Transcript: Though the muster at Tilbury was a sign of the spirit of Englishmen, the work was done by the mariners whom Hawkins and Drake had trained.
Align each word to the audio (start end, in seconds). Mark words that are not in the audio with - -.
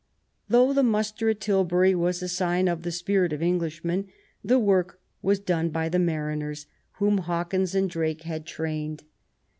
Though 0.49 0.73
the 0.73 0.81
muster 0.81 1.29
at 1.29 1.39
Tilbury 1.41 1.93
was 1.93 2.23
a 2.23 2.27
sign 2.27 2.67
of 2.67 2.81
the 2.81 2.91
spirit 2.91 3.31
of 3.33 3.43
Englishmen, 3.43 4.07
the 4.43 4.57
work 4.57 4.99
was 5.21 5.39
done 5.39 5.69
by 5.69 5.89
the 5.89 5.99
mariners 5.99 6.65
whom 6.93 7.19
Hawkins 7.19 7.75
and 7.75 7.87
Drake 7.87 8.23
had 8.23 8.47
trained. 8.47 9.03